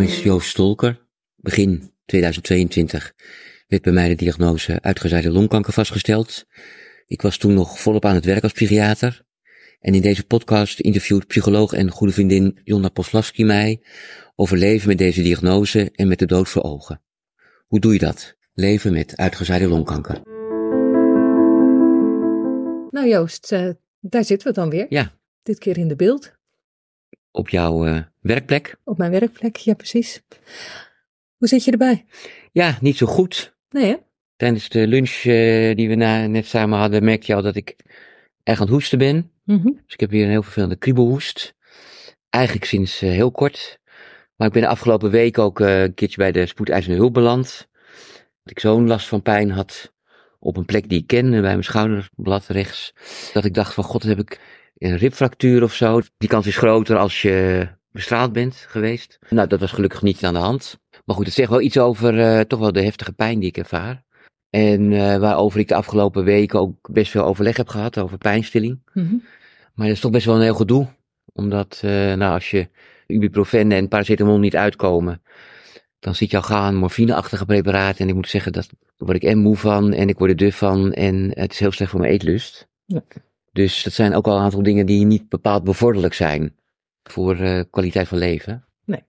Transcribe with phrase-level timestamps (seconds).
[0.00, 1.06] naam is Joost Stolker.
[1.36, 3.14] Begin 2022
[3.68, 6.44] werd bij mij de diagnose uitgezaaide longkanker vastgesteld.
[7.06, 9.24] Ik was toen nog volop aan het werk als psychiater.
[9.80, 13.82] En in deze podcast interviewt psycholoog en goede vriendin Jonna Poslavski mij
[14.34, 17.02] over leven met deze diagnose en met de dood voor ogen.
[17.66, 18.36] Hoe doe je dat?
[18.52, 20.20] Leven met uitgezaaide longkanker.
[22.90, 23.70] Nou Joost, uh,
[24.00, 24.86] daar zitten we dan weer.
[24.88, 25.12] Ja.
[25.42, 26.38] Dit keer in de beeld.
[27.30, 28.76] Op jouw uh, werkplek?
[28.84, 30.22] Op mijn werkplek, ja precies.
[31.36, 32.04] Hoe zit je erbij?
[32.52, 33.54] Ja, niet zo goed.
[33.70, 33.96] Nee hè?
[34.36, 37.76] Tijdens de lunch uh, die we na, net samen hadden, merkte je al dat ik
[38.42, 39.30] erg aan het hoesten ben.
[39.44, 39.80] Mm -hmm.
[39.84, 41.54] Dus ik heb weer een heel vervelende kriebelhoest.
[42.30, 43.78] Eigenlijk sinds uh, heel kort.
[44.36, 47.68] Maar ik ben de afgelopen week ook een keertje bij de spoedeisende hulp beland.
[48.42, 49.92] Dat ik zo'n last van pijn had
[50.38, 52.92] op een plek die ik ken, bij mijn schouderblad rechts.
[53.32, 54.40] Dat ik dacht van god, heb ik
[54.80, 56.00] een ribfractuur of zo.
[56.18, 59.18] Die kans is groter als je bestraald bent geweest.
[59.28, 60.78] Nou, dat was gelukkig niet aan de hand.
[61.04, 63.56] Maar goed, het zegt wel iets over uh, toch wel de heftige pijn die ik
[63.56, 64.02] ervaar.
[64.50, 68.80] En uh, waarover ik de afgelopen weken ook best veel overleg heb gehad over pijnstilling.
[68.92, 69.22] Mm -hmm.
[69.74, 70.86] Maar dat is toch best wel een heel gedoe.
[71.32, 72.68] Omdat, uh, nou, als je
[73.06, 75.22] ibuprofen en paracetamol niet uitkomen,
[75.98, 78.00] dan zit je al gaan morfineachtige preparaten.
[78.00, 80.36] En ik moet zeggen, dat, daar word ik en moe van en ik word er
[80.36, 80.92] duf van.
[80.92, 82.68] En het is heel slecht voor mijn eetlust.
[82.84, 83.02] Ja.
[83.52, 86.56] Dus dat zijn ook al een aantal dingen die niet bepaald bevorderlijk zijn
[87.02, 88.64] voor uh, kwaliteit van leven.
[88.84, 89.04] Nee.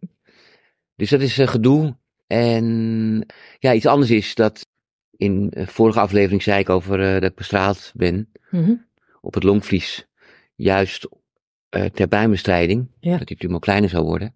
[0.95, 1.95] Dus dat is uh, gedoe.
[2.27, 3.25] En
[3.59, 4.67] ja, iets anders is dat
[5.17, 8.85] in de vorige aflevering zei ik over uh, dat ik bestraald ben mm -hmm.
[9.21, 10.07] op het longvlies.
[10.55, 11.09] Juist
[11.93, 12.87] ter pijnbestrijding.
[12.99, 13.17] Ja.
[13.17, 14.35] Dat die tumor kleiner zou worden.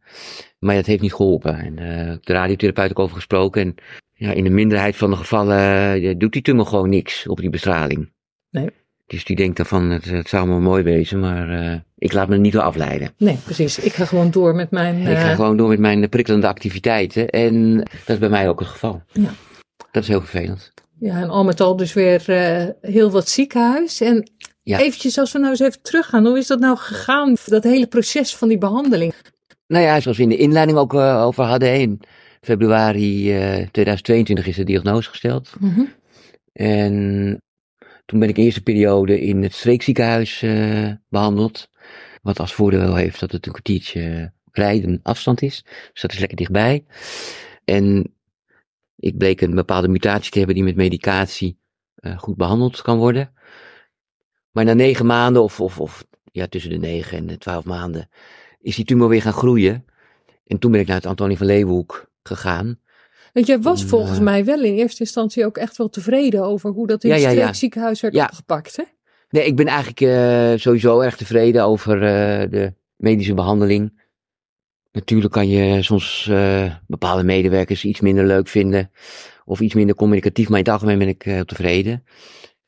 [0.60, 1.58] Maar dat heeft niet geholpen.
[1.58, 1.76] En
[2.22, 3.62] de radiotherapeut ook over gesproken.
[3.62, 3.76] En
[4.14, 8.12] ja, in de minderheid van de gevallen doet die tumor gewoon niks op die bestraling.
[8.50, 8.70] Nee.
[9.08, 12.28] Dus die denkt dan van, het, het zou wel mooi wezen, maar uh, ik laat
[12.28, 13.14] me niet door afleiden.
[13.18, 13.80] Nee, precies.
[13.80, 15.02] Ik ga gewoon door met mijn...
[15.08, 17.30] Ik ga gewoon door met mijn prikkelende activiteiten.
[17.30, 19.02] En dat is bij mij ook het geval.
[19.12, 19.30] Ja.
[19.92, 20.74] Dat is heel vervelend.
[21.00, 24.02] Ja, en al met al dus weer uh, heel wat ziekenhuis.
[24.02, 24.30] En
[24.64, 24.80] ja.
[24.80, 26.26] eventjes, als we nou eens even teruggaan.
[26.26, 29.14] Hoe is dat nou gegaan, dat hele proces van die behandeling?
[29.68, 31.80] Nou ja, zoals we in de inleiding ook over hadden.
[31.80, 32.02] In
[32.42, 35.54] februari uh, 2022 is de diagnose gesteld.
[35.60, 35.94] Mm -hmm.
[36.54, 37.42] En
[38.06, 41.70] toen ben ik eerste periode in het streekziekenhuis uh, behandeld.
[42.22, 45.64] Wat als voordeel heeft dat het een kwartiertje rijden afstand is.
[45.92, 46.86] Dus dat is lekker dichtbij.
[47.66, 48.14] En
[48.96, 51.60] ik bleek een bepaalde mutatie te hebben die met medicatie
[52.00, 53.34] uh, goed behandeld kan worden.
[54.52, 58.10] Maar na negen maanden, of, of, of ja, tussen de negen en de twaalf maanden,
[58.60, 59.86] is die tumor weer gaan groeien.
[60.46, 62.80] En toen ben ik naar het Antonie van Leeuwenhoek gegaan.
[63.36, 66.70] Want jij was volgens uh, mij wel in eerste instantie ook echt wel tevreden over
[66.70, 67.36] hoe dat in het ja, ja.
[67.36, 68.84] streekziekenhuis werd opgepakt, hè?
[69.30, 74.02] Nee, ik ben eigenlijk uh, sowieso erg tevreden over uh, de medische behandeling.
[74.92, 76.32] Natuurlijk kan je soms
[76.88, 78.92] bepaalde medewerkers iets minder leuk vinden
[79.46, 82.04] of iets minder communicatief, maar in het algemeen ben ik heel tevreden.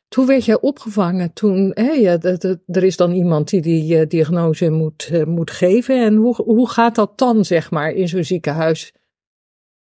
[0.08, 2.22] Toen werd jij opgevangen, toen, hè, ja,
[2.66, 6.04] er is dan iemand die die diagnose moet, moet geven.
[6.06, 8.94] En hoe, hoe gaat dat dan, zeg maar, in zo'n ziekenhuis?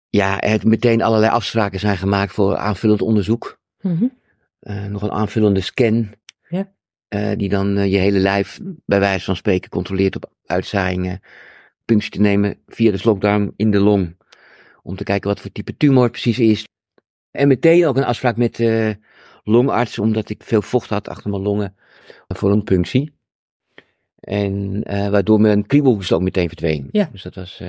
[0.09, 3.59] Ja, er meteen allerlei afspraken zijn gemaakt voor aanvullend onderzoek.
[3.81, 4.11] Mm -hmm.
[4.61, 6.17] uh, nog een aanvullende scan.
[6.47, 7.35] Ja.
[7.35, 11.19] die dan je hele lijf, bij wijze van spreken, controleert op uitzaaiingen.
[11.85, 14.17] Punctie te nemen via de slokdarm in de long.
[14.83, 16.67] Om te kijken wat voor type tumor het precies is.
[17.31, 18.63] En meteen ook een afspraak met
[19.43, 21.75] longarts, omdat ik veel vocht had achter mijn longen
[22.27, 23.13] voor een punctie.
[24.19, 26.89] En waardoor mijn kriebelhoest ook meteen verdween.
[26.91, 27.09] Ja.
[27.11, 27.61] Dus dat was.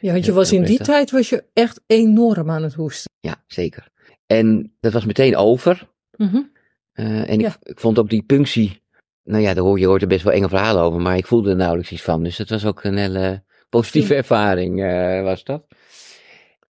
[0.00, 3.10] Ja, want je was in die tijd was je echt enorm aan het hoesten.
[3.20, 3.88] Ja, zeker.
[4.26, 5.88] En dat was meteen over.
[6.16, 6.52] Mm -hmm.
[6.94, 7.48] uh, en ja.
[7.48, 8.82] ik, ik, vond ook die punctie.
[9.24, 11.50] Nou ja, daar hoor, je hoort er best wel enge verhalen over, maar ik voelde
[11.50, 12.22] er nauwelijks iets van.
[12.22, 14.82] Dus dat was ook een hele positieve ervaring,
[15.22, 15.66] was dat.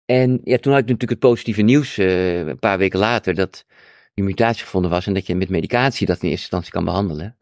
[0.05, 3.65] En ja, toen had ik natuurlijk het positieve nieuws een paar weken later dat
[4.15, 7.39] die mutatie gevonden was en dat je met medicatie dat in eerste instantie kan behandelen.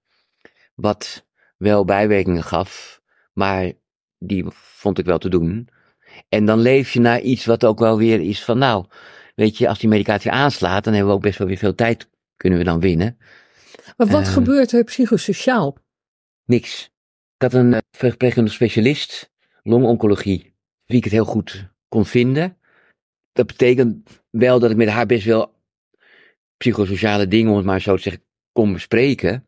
[0.75, 1.27] Wat
[1.57, 3.01] wel bijwerkingen gaf,
[3.33, 3.73] maar
[4.23, 5.69] die vond ik wel te doen.
[6.29, 8.87] En dan leef je naar iets wat ook wel weer is van, nou,
[9.35, 12.09] weet je, als die medicatie aanslaat, dan hebben we ook best wel weer veel tijd,
[12.37, 13.19] kunnen we dan winnen.
[13.97, 15.77] Maar wat uh, gebeurt er psychosociaal?
[16.45, 16.91] Niks.
[17.37, 19.31] Ik had een verpleegkundig specialist,
[19.63, 20.55] longoncologie,
[20.85, 22.57] wie ik het heel goed kon vinden.
[23.33, 25.55] Dat betekent wel dat ik met haar best wel
[26.57, 28.23] psychosociale dingen, om het maar zo te zeggen,
[28.53, 29.47] kon bespreken.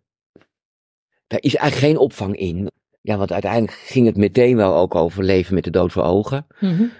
[1.26, 2.70] Daar is eigenlijk geen opvang in.
[3.06, 6.46] Ja, want uiteindelijk ging het meteen wel ook over leven met de dood voor ogen.
[6.60, 6.92] Mm -hmm.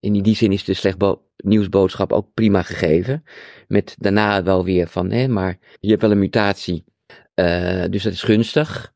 [0.00, 0.96] In die zin is de slecht
[1.36, 3.24] nieuwsboodschap ook prima gegeven.
[3.68, 6.84] Met daarna wel weer van, hè, maar je hebt wel een mutatie.
[7.34, 8.92] Uh, dus dat is gunstig.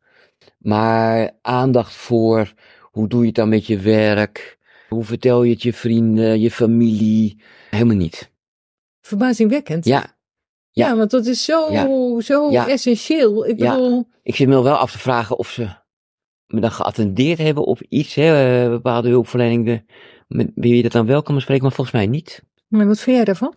[0.59, 4.59] Maar aandacht voor hoe doe je het dan met je werk?
[4.89, 7.41] Hoe vertel je het je vrienden, je familie?
[7.71, 8.31] Helemaal niet.
[9.01, 9.85] Verbazingwekkend.
[9.85, 10.17] Ja,
[10.71, 10.97] Ja, ja.
[10.97, 12.21] want dat is zo, Ja.
[12.21, 12.69] zo Ja.
[12.69, 13.47] essentieel.
[13.47, 15.81] Ik bedoel, ik zit me wel af te vragen of ze
[16.53, 19.65] me dan geattendeerd hebben op iets, hè, eh, bepaalde hulpverlening.
[19.65, 19.83] De,
[20.29, 22.43] met wie je dat dan wel kan bespreken, maar volgens mij niet.
[22.69, 23.55] maar wat vind jij daarvan?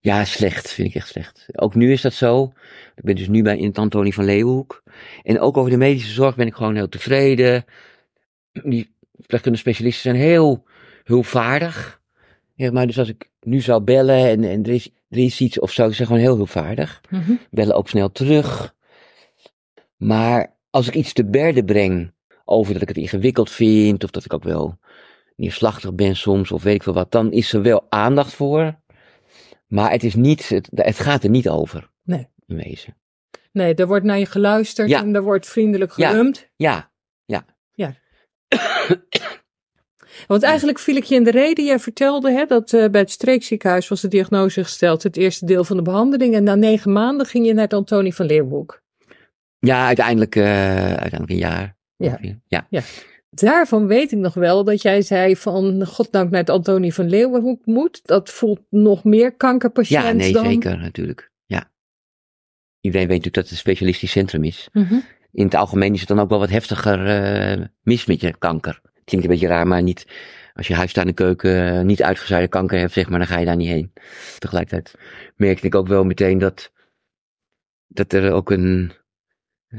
[0.00, 1.46] Ja, slecht, vind ik echt slecht.
[1.52, 2.52] Ook nu is dat zo.
[2.94, 4.82] Ik ben dus nu bij in het Antonie van Leeuwenhoek.
[5.22, 7.64] En ook over de medische zorg ben ik gewoon heel tevreden.
[8.52, 10.64] Die verpleegkundige specialisten zijn heel
[11.04, 12.00] hulpvaardig.
[12.54, 15.58] Ja, maar dus als ik nu zou bellen en, en er, is, er is iets
[15.58, 17.00] of zo, ze zijn gewoon heel hulpvaardig.
[17.10, 17.32] Mhm.
[17.50, 18.74] Bellen ook snel terug.
[19.96, 22.12] Maar als ik iets te berden breng
[22.44, 24.78] over dat ik het ingewikkeld vind, of dat ik ook wel
[25.36, 28.80] neerslachtig ben soms, of weet ik veel wat, dan is er wel aandacht voor.
[29.66, 31.90] Maar het is niet, het, het gaat er niet over.
[32.02, 32.28] Nee.
[32.46, 32.96] In wezen.
[33.52, 35.00] Nee, er wordt naar je geluisterd Ja.
[35.00, 36.10] en er wordt vriendelijk Ja.
[36.10, 36.48] gerumd.
[36.56, 36.90] Ja,
[40.26, 41.64] Want eigenlijk viel ik je in de reden.
[41.64, 45.02] Jij vertelde hè, dat eh, bij het streekziekenhuis was de diagnose gesteld.
[45.02, 46.34] Het eerste deel van de behandeling.
[46.34, 48.82] En na negen maanden ging je naar het Antonie van Leeuwenhoek.
[49.64, 51.76] Ja uiteindelijk, eh, uiteindelijk een jaar.
[51.96, 52.66] Ja.
[52.68, 52.82] ja.
[53.30, 55.86] Daarvan weet ik nog wel dat jij zei van...
[55.86, 58.00] Goddank naar het Antonie van Leeuwenhoek moet.
[58.02, 60.44] Dat voelt nog meer kankerpatiënt Ja, nee, dan...
[60.44, 61.30] zeker natuurlijk.
[61.46, 61.70] Ja.
[62.80, 64.68] Iedereen weet natuurlijk dat het een specialistisch centrum is.
[64.72, 64.94] Mhm.
[65.32, 68.80] In het algemeen is het dan ook wel wat heftiger eh, mis met je kanker.
[69.04, 70.06] Klinkt een beetje raar, maar niet.
[70.52, 73.38] Als je huis aan de keuken eh, niet uitgezaaide kanker hebt, zeg maar, dan ga
[73.38, 73.92] je daar niet heen.
[74.38, 74.94] Tegelijkertijd
[75.36, 76.72] merkte ik ook wel meteen dat,
[77.86, 78.92] dat er ook een.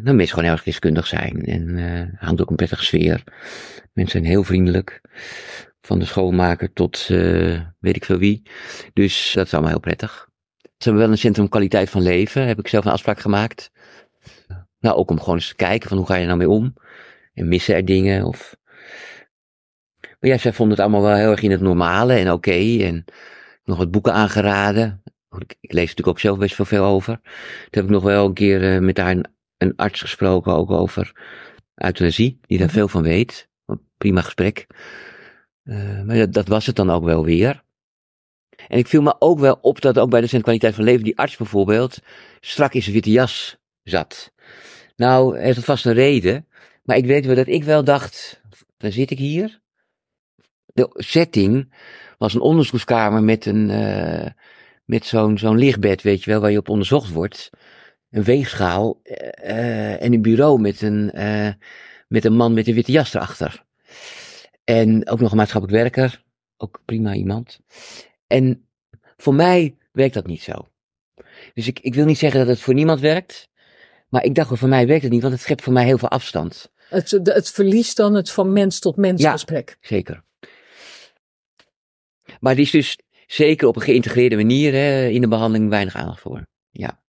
[0.04, 1.46] Nou, mensen gewoon heel erg deskundig zijn.
[1.46, 3.24] En eh hangt ook een prettige sfeer.
[3.94, 5.02] Mensen zijn heel vriendelijk.
[5.82, 8.42] Van de schoonmaker tot eh, weet ik veel wie.
[8.94, 10.30] Dus dat is allemaal heel prettig.
[10.62, 12.48] Ze hebben wel een centrum kwaliteit van leven.
[12.48, 13.72] Heb ik zelf een afspraak gemaakt.
[14.80, 16.74] Nou, ook om gewoon eens te kijken van hoe ga je er nou mee om.
[17.34, 18.56] En missen er dingen of...
[20.20, 22.78] Maar ja, zij vonden het allemaal wel heel erg in het normale en oké.
[22.84, 23.06] en
[23.64, 25.04] nog wat boeken aangeraden.
[25.38, 27.20] Ik, lees natuurlijk ook zelf best wel veel over.
[27.24, 29.18] Toen heb ik nog wel een keer eh, met haar
[29.58, 31.12] een arts gesproken, ook over
[31.76, 32.76] euthanasie, die daar Mhm.
[32.76, 33.50] veel van weet.
[33.98, 34.68] Prima gesprek.
[35.64, 37.64] Eh, maar dat, dat was het dan ook wel weer.
[38.68, 41.18] En ik viel me ook wel op dat ook bij de Kwaliteit van Leven, die
[41.18, 42.00] arts bijvoorbeeld,
[42.40, 44.32] strak in zijn witte jas zat.
[44.96, 46.48] Nou, heeft het vast een reden.
[46.84, 48.42] Maar ik weet wel dat ik wel dacht,
[48.78, 49.62] dan zit ik hier.
[50.66, 51.74] De setting
[52.18, 54.32] was een onderzoekskamer met een, eh,
[54.86, 57.50] met zo'n, zo'n lichtbed, weet je wel, waar je op onderzocht wordt.
[58.16, 61.50] Een weegschaal, eh, en een bureau met een, eh,
[62.08, 63.64] met een man met een witte jas erachter.
[64.64, 66.24] En ook nog een maatschappelijk werker.
[66.58, 67.60] Ook prima iemand.
[68.28, 68.68] En
[69.18, 70.68] voor mij werkt dat niet zo.
[71.54, 73.50] Dus ik, ik wil niet zeggen dat het voor niemand werkt.
[74.10, 75.98] Maar ik dacht, wel, voor mij werkt het niet, want het schept voor mij heel
[75.98, 76.72] veel afstand.
[76.90, 79.32] Het, het verliest dan het van mens tot mens Ja.
[79.32, 79.78] gesprek.
[79.82, 80.24] Zeker.
[82.40, 82.98] Maar er is dus
[83.28, 86.48] zeker op een geïntegreerde manier hè, in de behandeling weinig aandacht voor.
[86.72, 87.04] Ja,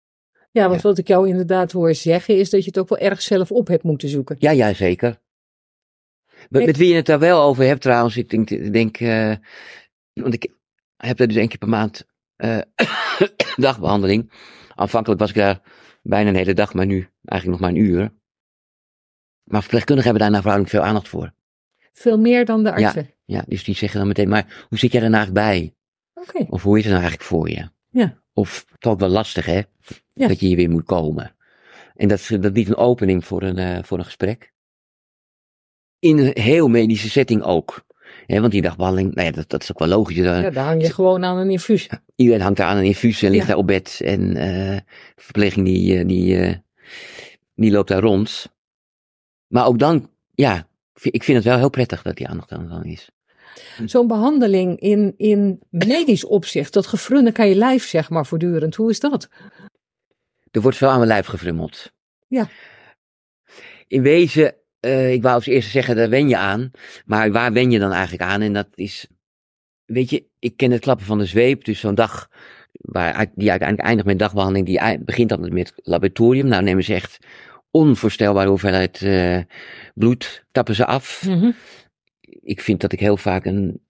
[0.54, 0.88] Ja, want Ja.
[0.88, 3.68] wat ik jou inderdaad hoor zeggen is dat je het ook wel erg zelf op
[3.68, 4.36] hebt moeten zoeken.
[4.40, 5.22] ja, ja zeker.
[6.50, 9.36] Met, wie je het daar wel over hebt trouwens, ik denk, ik denk eh,
[10.14, 10.52] want ik
[10.98, 12.06] heb daar dus één keer per maand
[12.36, 12.60] eh,
[13.56, 14.32] dagbehandeling.
[14.76, 15.62] Aanvankelijk was ik daar
[16.02, 18.14] bijna een hele dag, maar nu eigenlijk nog maar een uur.
[19.44, 21.34] Maar verpleegkundigen hebben daar nou verhoudelijk veel aandacht voor.
[21.92, 23.10] Veel meer dan de artsen.
[23.26, 25.76] Ja, dus die zeggen dan meteen, maar hoe zit jij er nou bij?
[26.14, 26.46] Oké.
[26.50, 27.70] Of hoe is het nou eigenlijk voor je?
[27.90, 28.22] Ja.
[28.34, 29.62] Of ook wel lastig, hè?
[30.14, 30.28] Ja.
[30.28, 31.36] Dat je hier weer moet komen.
[31.96, 34.52] En dat, dat biedt een opening voor een, eh, voor een gesprek.
[36.00, 37.86] In een heel medische setting ook.
[38.28, 40.16] Want die dagbehandeling, nou ja, dat, dat is ook wel logisch.
[40.16, 41.90] Dan- Ja, daar hang je gewoon aan een infuus.
[42.16, 43.48] Iedereen hangt daar aan een infuus en ligt Ja.
[43.50, 44.00] daar op bed.
[44.04, 44.80] En eh
[45.16, 46.56] verpleging die, eh, die, eh,
[47.56, 48.54] die loopt daar rond.
[49.48, 50.68] Maar ook dan, ja,
[51.02, 53.10] ik vind het wel heel prettig dat die aandacht dan, dan is.
[53.86, 58.76] Zo'n behandeling in, in medisch opzicht, dat gefrunnen aan je lijf, zeg maar, voortdurend.
[58.76, 59.30] Hoe is dat?
[60.54, 61.94] Er wordt veel aan mijn lijf gefrummeld.
[62.28, 62.48] Ja.
[63.88, 66.72] In wezen, eh, ik wou als eerste zeggen, daar wen je aan.
[67.06, 68.42] Maar waar wen je dan eigenlijk aan?
[68.42, 69.08] En dat is,
[69.86, 71.64] weet je, ik ken het klappen van de zweep.
[71.64, 72.30] Dus zo'n dag,
[72.72, 76.48] waar, die uiteindelijk eindigt met dagbehandeling, die begint dan met laboratorium.
[76.48, 77.18] Nou nemen ze echt
[77.72, 79.40] onvoorstelbare hoeveelheid eh,
[79.94, 81.30] bloed, tappen ze af.
[82.42, 83.82] Ik vind dat ik heel vaak een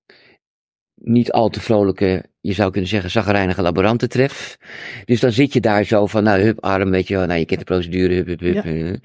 [1.04, 4.58] niet al te vrolijke, je zou kunnen zeggen, zagrijnige laboranten tref.
[5.06, 7.46] Dus dan zit je daar zo van, nou, hup, arm, weet je wel, nou, je
[7.46, 8.64] kent de procedure, hup, hup, hup.
[8.64, 8.96] Ja.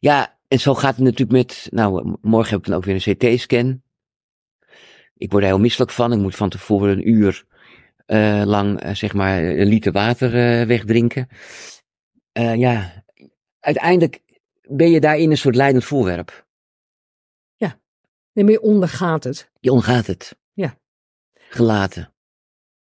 [0.00, 3.16] Ja, en zo gaat het natuurlijk met, nou, morgen heb ik dan ook weer een
[3.16, 3.82] CT-scan.
[5.16, 7.44] Ik word er heel misselijk van, ik moet van tevoren een uur
[8.06, 11.28] eh, lang, eh, zeg maar, een liter water eh, wegdrinken.
[12.32, 13.04] Ja,
[13.60, 14.20] uiteindelijk
[14.62, 16.46] ben je daarin een soort leidend voorwerp.
[17.56, 17.78] Ja.
[18.32, 19.50] Nee, maar je ondergaat het.
[19.60, 20.38] Je ondergaat het.
[21.50, 22.12] Gelaten.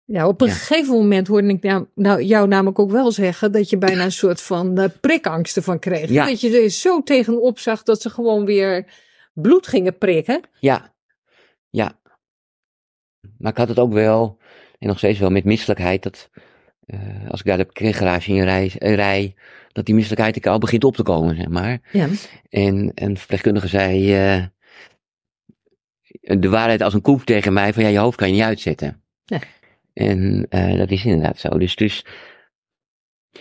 [0.04, 0.54] Ja, op een Ja.
[0.54, 4.12] gegeven moment hoorde ik nou, nou, jou namelijk ook wel zeggen dat je bijna een
[4.12, 6.10] soort van prikangst ervan kreeg.
[6.10, 6.26] Ja.
[6.26, 8.86] Dat je er zo tegenop zag dat ze gewoon weer
[9.34, 10.40] bloed gingen prikken.
[10.60, 10.94] Ja.
[11.70, 11.98] Ja.
[13.38, 14.38] Maar ik had het ook wel,
[14.78, 16.30] en nog steeds wel met misselijkheid, dat
[16.86, 19.34] eh, als ik daar de parkeergarage in rij, eh, rij,
[19.72, 21.80] dat die misselijkheid ik al begint op te komen, zeg maar.
[21.92, 22.08] Ja.
[22.48, 24.12] En een verpleegkundige zei
[26.20, 29.02] de waarheid als een koek tegen mij van ja, je hoofd kan je niet uitzetten.
[29.24, 29.40] Ja.
[29.92, 31.48] En eh, dat is inderdaad zo.
[31.48, 32.04] Dus, dus,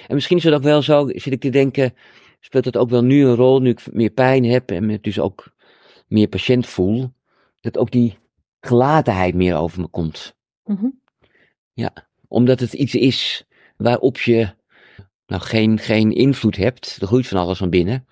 [0.08, 1.94] en misschien is het ook wel zo, zit ik te denken,
[2.40, 5.20] speelt het ook wel nu een rol, nu ik meer pijn heb en me dus
[5.20, 5.54] ook
[6.08, 7.14] meer patiënt voel,
[7.62, 8.18] dat ook die
[8.60, 10.36] gelatenheid meer over me komt.
[10.64, 10.88] Mhm.
[12.28, 13.48] Omdat het iets is
[13.78, 14.56] waarop je
[15.28, 16.98] nou geen, geen invloed hebt.
[17.02, 18.08] Er groeit van alles van binnen.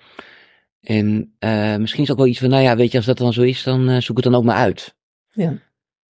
[0.85, 3.17] En eh, misschien is het ook wel iets van, nou ja, weet je, als dat
[3.17, 4.95] dan zo is, dan eh, zoek het dan ook maar uit.
[5.29, 5.49] Ja.
[5.49, 5.59] Dat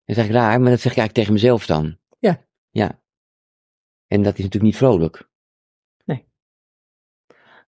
[0.05, 1.97] is eigenlijk raar, maar dat zeg ik eigenlijk tegen mezelf dan.
[2.19, 2.45] Ja.
[2.69, 3.01] Ja.
[4.07, 5.29] En dat is natuurlijk niet vrolijk.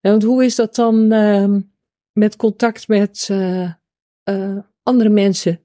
[0.02, 1.62] Ja, want hoe is dat dan ehm,
[2.12, 3.72] met contact met eh,
[4.84, 5.62] andere mensen,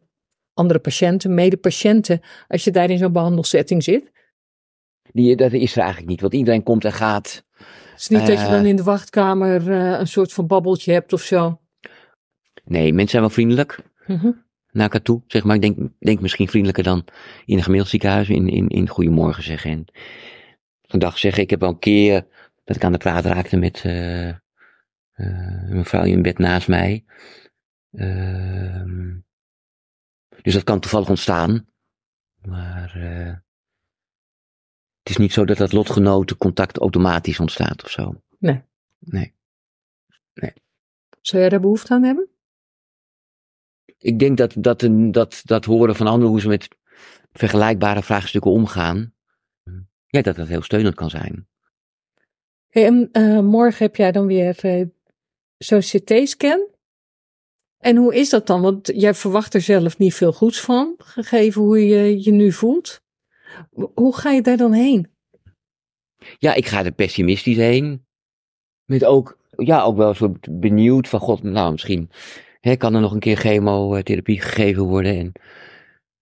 [0.55, 4.13] andere patiënten, medepatiënten, als je daar in zo'n behandelsetting zit?
[5.13, 7.45] Die, dat is er eigenlijk niet, want iedereen komt en gaat.
[8.02, 8.50] Het is niet dat je Eh.
[8.50, 11.61] dan in de wachtkamer eh, een soort van babbeltje hebt of zo.
[12.64, 14.30] Nee, mensen zijn wel vriendelijk Mhm.
[14.71, 15.54] naar elkaar toe, zeg maar.
[15.54, 17.04] Ik denk, denk misschien vriendelijker dan
[17.44, 19.71] in een gemiddeld ziekenhuis in, in, in Goedemorgen zeggen.
[19.71, 19.85] En
[20.87, 22.26] een dag zeggen, ik heb wel een keer
[22.64, 24.37] dat ik aan de praat raakte met eh, eh,
[25.12, 27.04] een mevrouw in bed naast mij.
[27.92, 29.14] Ehm,
[30.42, 31.66] dus dat kan toevallig ontstaan.
[32.42, 33.35] Maar eh,
[35.02, 38.23] het is niet zo dat dat lotgenotencontact automatisch ontstaat of zo.
[38.38, 38.62] Nee.
[38.99, 39.35] Nee.
[41.21, 42.28] Zou jij daar behoefte aan hebben?
[43.99, 46.68] Ik denk dat, dat, een, dat, dat horen van anderen hoe ze met
[47.32, 49.14] vergelijkbare vraagstukken omgaan.
[50.06, 51.49] Ja, dat dat heel steunend kan zijn.
[52.68, 54.87] Hey, en eh, morgen heb jij dan weer eh,
[55.59, 56.68] zo'n CT-scan.
[57.78, 58.61] En hoe is dat dan?
[58.61, 63.02] Want jij verwacht er zelf niet veel goeds van, gegeven hoe je je nu voelt.
[63.94, 65.11] Hoe ga je daar dan heen?
[66.38, 68.06] Ja, ik ga er pessimistisch heen.
[68.85, 72.11] Met ook, ja, ook wel een soort benieuwd van, god, nou misschien
[72.61, 75.16] hè, kan er nog een keer chemotherapie gegeven worden.
[75.18, 75.32] En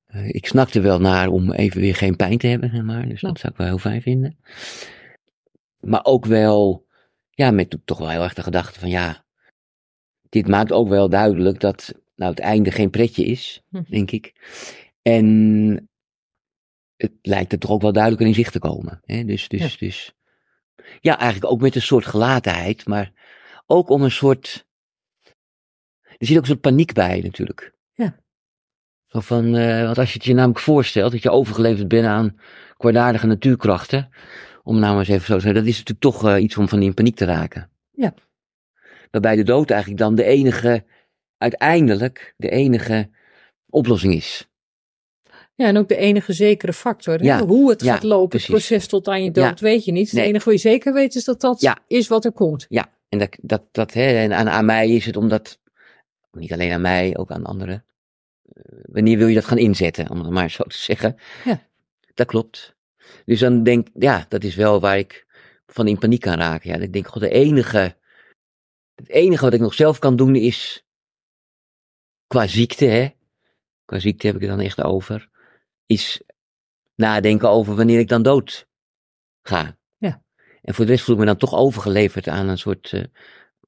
[0.06, 3.08] eh, ik snakte wel naar om even weer geen pijn te hebben, zeg maar.
[3.08, 3.32] Dus Nou.
[3.32, 4.38] dat zou ik wel heel fijn vinden.
[5.80, 6.86] Maar ook wel,
[7.30, 9.24] ja, met toch wel heel erg de gedachte van, ja,
[10.28, 13.82] dit maakt ook wel duidelijk dat nou, het einde geen pretje is, Hm.
[13.88, 14.32] denk ik.
[15.02, 15.89] En
[17.00, 19.00] het lijkt er toch ook wel duidelijker in zicht te komen.
[19.04, 19.24] Hè?
[19.24, 19.78] Dus, dus, Ja.
[19.78, 20.14] dus,
[21.00, 23.12] ja, eigenlijk ook met een soort gelatenheid, maar
[23.66, 24.66] ook om een soort,
[26.02, 27.72] er zit ook een soort paniek bij natuurlijk.
[27.92, 28.16] Ja.
[29.06, 32.40] Zo van, eh, want als je het je namelijk voorstelt dat je overgeleverd bent aan
[32.76, 34.10] kwaadaardige natuurkrachten,
[34.62, 36.68] om nou maar eens even zo te zeggen, dat is natuurlijk toch eh, iets om
[36.68, 37.70] van in paniek te raken.
[37.90, 38.14] Ja.
[39.10, 40.84] Waarbij de dood eigenlijk dan de enige,
[41.38, 43.10] uiteindelijk de enige
[43.68, 44.49] oplossing is.
[45.60, 47.22] Ja, en ook de enige zekere factor.
[47.22, 48.46] Ja, Hoe het ja, gaat lopen, precies.
[48.48, 49.66] het proces tot aan je dood, Ja.
[49.66, 50.06] weet je niet.
[50.10, 50.26] Het Nee.
[50.28, 52.66] enige wat je zeker weet is dat dat is wat er komt.
[52.68, 55.58] Ja, en dat, dat, dat hè, en aan, aan mij is het omdat,
[56.32, 57.84] niet alleen aan mij, ook aan anderen.
[58.52, 58.62] eh,
[58.92, 61.16] wanneer wil je dat gaan inzetten, om het maar zo te zeggen?
[61.44, 61.62] Ja.
[62.14, 62.74] Dat klopt.
[63.24, 65.26] Dus dan denk ja, dat is wel waar ik
[65.66, 66.70] van in paniek kan raken.
[66.70, 67.96] Ja, ik denk, god, de enige,
[68.94, 70.84] het enige wat ik nog zelf kan doen is,
[72.26, 73.08] qua ziekte, hè,
[73.84, 75.29] qua ziekte heb ik het dan echt over,
[75.90, 76.22] is
[76.94, 78.68] nadenken over wanneer ik dan dood
[79.42, 79.78] ga.
[79.96, 80.24] Ja.
[80.62, 83.04] En voor de rest voel ik me dan toch overgeleverd aan een soort, eh,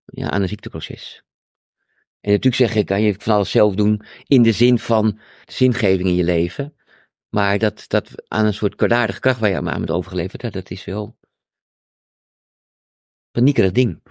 [0.05, 1.23] ja, aan een ziekteproces.
[2.21, 5.53] En natuurlijk zeg ik, kan je van alles zelf doen in de zin van de
[5.53, 6.77] zingeving in je leven.
[7.29, 10.71] Maar dat, dat aan een soort kwaadaardige kracht waar je aan bent overgeleverd, hè, dat
[10.71, 11.17] is wel een
[13.31, 14.03] paniekerig ding.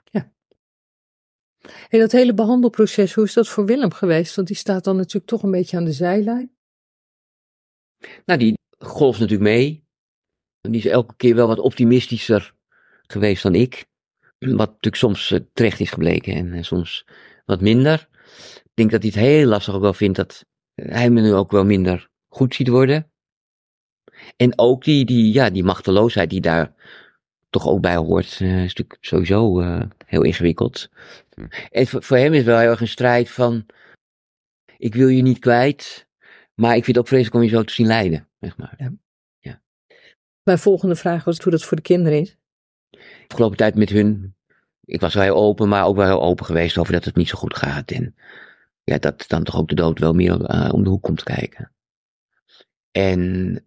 [1.62, 4.36] Hey, dat hele behandelproces, hoe is dat voor Willem geweest?
[4.36, 6.52] Want die staat dan natuurlijk toch een beetje aan de zijlijn.
[8.26, 9.84] Nou, die golft natuurlijk mee.
[10.62, 12.54] Die is elke keer wel wat optimistischer
[13.08, 13.86] geweest dan ik.
[14.40, 17.06] Wat natuurlijk soms eh, terecht is gebleken en eh, soms
[17.46, 18.08] wat minder.
[18.64, 21.52] Ik denk dat hij het heel lastig ook wel vindt dat hij me nu ook
[21.52, 23.12] wel minder goed ziet worden.
[24.38, 26.74] En ook die, die, ja, die machteloosheid die daar
[27.50, 30.90] toch ook bij hoort, eh, is natuurlijk sowieso eh, heel ingewikkeld.
[31.72, 33.66] En voor, voor hem is het wel heel erg een strijd van,
[34.78, 36.08] ik wil je niet kwijt,
[36.62, 38.76] maar ik vind het ook vreselijk om je zo te zien lijden, zeg maar.
[40.44, 42.38] Mijn volgende vraag was hoe dat voor de kinderen is.
[43.28, 44.36] afgelopen tijd met hun.
[44.86, 47.28] Ik was wel heel open, maar ook wel heel open geweest over dat het niet
[47.28, 47.92] zo goed gaat.
[47.92, 48.16] En
[48.84, 51.72] ja, dat dan toch ook de dood wel meer uh, om de hoek komt kijken.
[52.92, 53.20] En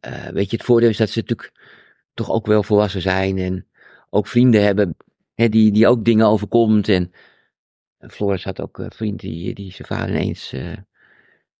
[0.07, 1.53] uh, weet je, het voordeel is dat ze natuurlijk
[2.15, 3.67] toch ook wel volwassen zijn en
[4.11, 4.97] ook vrienden hebben
[5.35, 6.89] hè, die, die ook dingen overkomt.
[6.89, 7.13] En
[7.99, 10.77] Floris had ook een vriend die, die zijn vader ineens uh,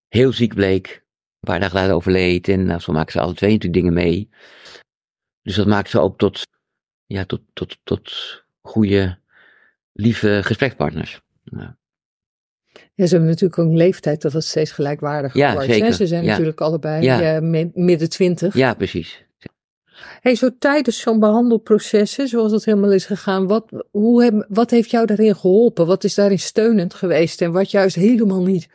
[0.09, 1.04] heel ziek bleek.
[1.45, 2.49] Een paar dagen later overleed.
[2.49, 4.29] En nou, zo maken ze alle twee natuurlijk dingen mee.
[5.43, 6.47] Dus dat maakt ze ook tot,
[7.07, 8.13] ja, tot, tot, tot
[8.61, 9.19] goede,
[9.93, 11.21] lieve gesprekspartners.
[11.45, 11.77] Ja.
[12.95, 15.69] Ja, ze hebben natuurlijk ook een leeftijd dat het steeds gelijkwaardiger ja, wordt.
[15.69, 15.93] Zeker.
[15.93, 16.31] Ze zijn ja.
[16.31, 17.41] natuurlijk allebei Ja.
[17.41, 18.55] uh, midden twintig.
[18.55, 19.25] Ja, precies.
[20.21, 24.71] Hey, zo tijdens zo'n behandelproces, hè, zoals het helemaal is gegaan, wat, hoe heb, wat
[24.71, 25.87] heeft jou daarin geholpen?
[25.87, 28.69] Wat is daarin steunend geweest en wat juist helemaal niet?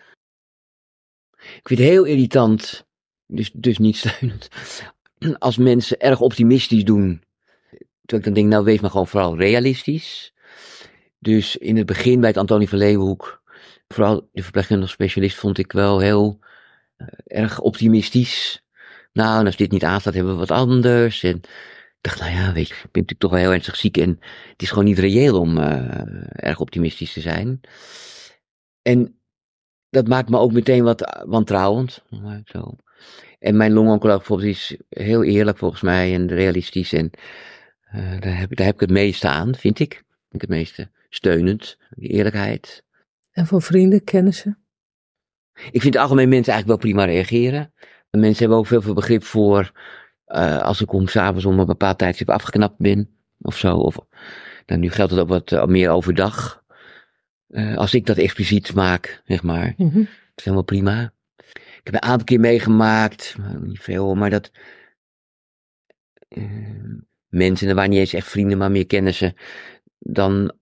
[1.58, 2.88] Ik vind het heel irritant,
[3.28, 4.50] dus, dus niet steunend,
[5.40, 7.24] als mensen erg optimistisch doen.
[8.06, 10.34] Terwijl ik dan denk, nou wees maar gewoon vooral realistisch.
[11.20, 13.42] Dus in het begin bij het Antonie van Leeuwenhoek,
[13.88, 16.40] vooral de verpleegkundige specialist, vond ik wel heel
[16.98, 18.64] uh, erg optimistisch.
[19.14, 21.24] Nou, en als dit niet aanstaat, hebben we wat anders.
[21.24, 23.98] En ik dacht, nou ja, weet je, ik ben natuurlijk toch wel heel ernstig ziek.
[23.98, 26.02] En het is gewoon niet reëel om uh,
[26.32, 27.62] erg optimistisch te zijn.
[28.82, 29.19] En
[29.90, 32.04] dat maakt me ook meteen wat wantrouwend.
[32.46, 32.76] Zo.
[33.40, 36.94] En mijn longoncoloog bijvoorbeeld is heel eerlijk volgens mij en realistisch.
[36.94, 37.12] En
[37.96, 40.04] uh, daar, heb, daar heb ik het meeste aan, vind ik.
[40.32, 42.84] ik het meeste steunend, die eerlijkheid.
[43.32, 44.58] En van vrienden, kennissen?
[45.72, 47.74] Ik vind algemeen mensen eigenlijk wel prima reageren.
[48.10, 49.72] Mensen hebben ook veel, veel begrip voor
[50.28, 53.10] uh, als ik om s'avonds om een bepaald tijdstip afgeknapt ben
[53.42, 53.76] of zo.
[53.76, 53.98] Of,
[54.66, 56.59] nou, nu geldt het ook wat uh, meer overdag.
[57.50, 59.74] Uh, als ik dat expliciet maak, zeg maar.
[59.78, 60.04] Mm -hmm.
[60.04, 61.14] Dat is helemaal prima.
[61.56, 64.52] Ik heb een aantal keer meegemaakt, niet veel, maar dat
[67.30, 69.34] mensen, dat waren niet eens echt vrienden, maar meer kennissen,
[70.00, 70.54] dan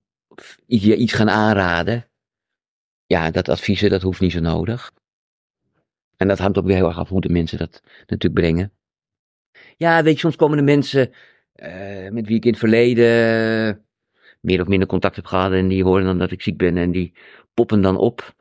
[0.65, 2.09] je iets gaan aanraden.
[3.05, 4.91] Ja, dat adviezen, dat hoeft niet zo nodig.
[6.17, 8.71] En dat hangt ook weer heel erg af hoe de mensen dat natuurlijk brengen.
[9.77, 11.11] Ja, weet je, soms komen er mensen
[11.55, 13.86] uh, met wie ik in het verleden
[14.41, 16.91] meer of minder contact heb gehad en die horen dan dat ik ziek ben en
[16.91, 17.13] die
[17.53, 18.35] poppen dan op.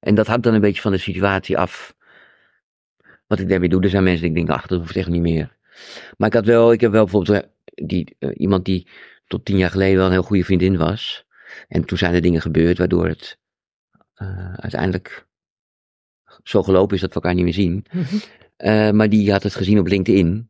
[0.00, 1.94] En dat hangt dan een beetje van de situatie af.
[3.26, 5.22] Wat ik daarmee doe, er zijn mensen die ik denk, ach, dat hoeft echt niet
[5.22, 5.56] meer.
[6.16, 8.88] Maar ik had wel, ik heb wel bijvoorbeeld die, uh, iemand die
[9.26, 11.24] tot tien jaar geleden wel een heel goede vriendin was.
[11.68, 13.38] En toen zijn er dingen gebeurd waardoor het
[14.16, 15.26] uh, uiteindelijk
[16.42, 17.84] zo gelopen is dat we elkaar niet meer zien.
[17.92, 18.14] Mhm.
[18.58, 20.47] Uh, maar die had het gezien op LinkedIn.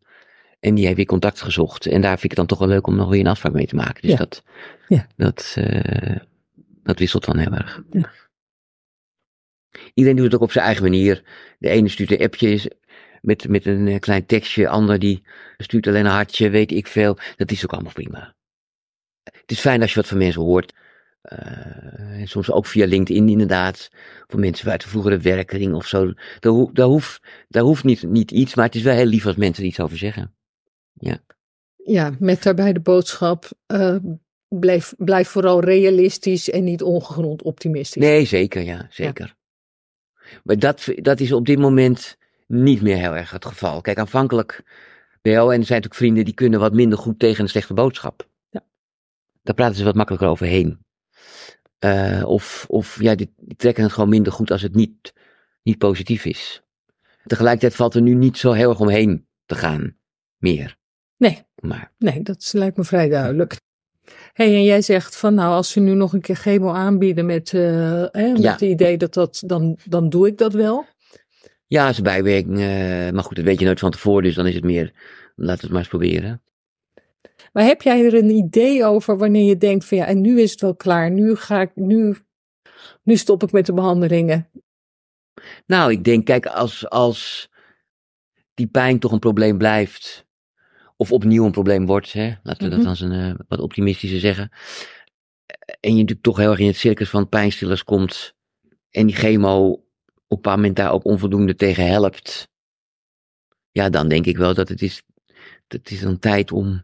[0.60, 1.86] En die heeft weer contact gezocht.
[1.86, 3.66] En daar vind ik het dan toch wel leuk om nog weer een afspraak mee
[3.66, 4.02] te maken.
[4.02, 4.16] Dus ja.
[4.16, 4.42] dat,
[4.88, 5.06] ja.
[5.16, 6.16] dat, uh,
[6.82, 7.82] dat wisselt dan heel erg.
[7.90, 8.10] Ja.
[9.94, 11.22] Iedereen doet het ook op zijn eigen manier.
[11.58, 12.72] De ene stuurt een appje
[13.22, 14.68] met, met een eh, klein tekstje.
[14.68, 15.22] ander die
[15.56, 17.18] stuurt alleen een hartje, weet ik veel.
[17.36, 18.34] Dat is ook allemaal prima.
[19.22, 20.74] Het is fijn als je wat van mensen hoort.
[21.32, 23.90] Uh, soms ook via LinkedIn inderdaad.
[24.26, 26.12] Voor mensen uit de vroegere werkring of zo.
[26.40, 29.26] Daar, ho daar, hoeft, daar hoeft niet, niet iets, maar het is wel heel lief
[29.26, 30.34] als mensen er iets over zeggen.
[30.98, 31.18] Ja,
[31.76, 33.48] ja met daarbij de boodschap.
[33.66, 33.96] Uh,
[34.48, 38.02] blijf, blijf vooral realistisch en niet ongegrond optimistisch.
[38.02, 39.26] Nee, zeker, ja, zeker.
[39.26, 39.36] Ja.
[40.44, 43.80] Maar dat, dat is op dit moment niet meer heel erg het geval.
[43.80, 44.62] Kijk, aanvankelijk
[45.22, 48.28] wel, en er zijn natuurlijk vrienden die kunnen wat minder goed tegen een slechte boodschap.
[48.50, 48.64] Ja.
[49.42, 50.86] Daar praten ze wat makkelijker overheen.
[51.84, 55.12] Uh, of, of ja, die, die, trekken het gewoon minder goed als het niet,
[55.62, 56.62] niet positief is.
[57.26, 59.96] Tegelijkertijd valt er nu niet zo heel erg omheen te gaan.
[60.36, 60.77] Meer.
[61.18, 61.42] Nee.
[61.62, 61.92] Maar.
[61.98, 63.56] Nee, dat lijkt me vrij duidelijk.
[64.32, 67.52] hey, en jij zegt van nou, als ze nu nog een keer chemo aanbieden met,
[67.52, 67.62] uh,
[68.10, 68.52] hè, met Ja.
[68.52, 70.84] het idee dat dat, dan, dan doe ik dat wel.
[71.66, 72.58] Ja, als bijwerking.
[72.58, 74.92] Uh, maar goed, dat weet je nooit van tevoren, dus dan is het meer.
[75.36, 76.42] Laat het maar eens proberen.
[77.52, 80.50] Maar heb jij er een idee over wanneer je denkt van ja, en nu is
[80.50, 82.16] het wel klaar, nu ga ik, nu,
[83.02, 84.48] nu stop ik met de behandelingen.
[85.66, 87.50] Nou, ik denk, kijk, als, als
[88.54, 90.26] die pijn toch een probleem blijft,
[91.00, 92.76] of opnieuw een probleem wordt, hè, laten we Mhm.
[92.76, 94.50] dat dan eens een uh, wat optimistischer zeggen.
[95.80, 98.34] En je natuurlijk toch heel erg in het circus van pijnstillers komt,
[98.90, 99.80] en die chemo op
[100.28, 102.48] een bepaald moment daar ook onvoldoende tegen helpt.
[103.70, 105.02] Ja, dan denk ik wel dat het is,
[105.68, 106.82] het is dan tijd om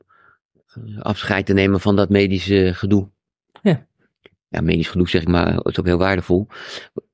[0.66, 3.10] eh, afscheid te nemen van dat medische gedoe.
[3.62, 3.86] Ja.
[4.48, 6.46] Ja, medisch gedoe zeg ik maar, het is ook heel waardevol.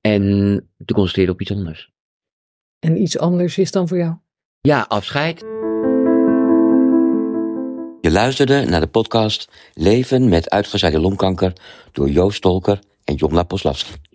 [0.00, 0.22] En
[0.84, 1.92] te concentreren op iets anders.
[2.78, 4.14] En iets anders is dan voor jou.
[4.60, 5.59] Ja, afscheid.
[8.10, 11.52] Luisterde naar de podcast Leven met uitgezaaide longkanker
[11.92, 14.09] door Joost Stolker en Jomla Poslavski.